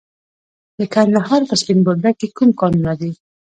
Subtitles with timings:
[0.79, 3.11] د کندهار په سپین بولدک کې کوم کانونه دي؟